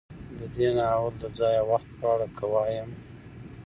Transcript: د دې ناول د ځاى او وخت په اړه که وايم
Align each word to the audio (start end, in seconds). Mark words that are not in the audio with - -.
د 0.37 0.39
دې 0.55 0.67
ناول 0.77 1.13
د 1.21 1.23
ځاى 1.37 1.55
او 1.61 1.67
وخت 1.71 1.89
په 1.99 2.05
اړه 2.13 2.27
که 2.37 2.45
وايم 2.53 2.89